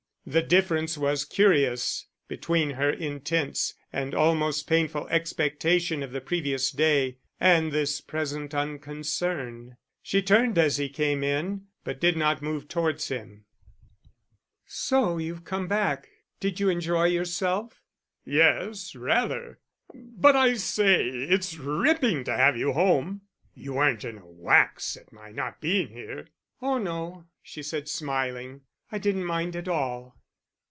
[0.23, 7.17] The difference was curious between her intense and almost painful expectation of the previous day
[7.39, 9.77] and this present unconcern.
[10.03, 13.45] She turned as he came in, but did not move towards him.
[14.67, 16.07] "So you've come back?
[16.39, 17.81] Did you enjoy yourself?"
[18.23, 19.59] "Yes, rather.
[19.91, 23.21] But I say, it's ripping to have you home.
[23.55, 26.27] You weren't in a wax at my not being here?"
[26.61, 28.61] "Oh no," she said, smiling.
[28.93, 30.17] "I didn't mind at all."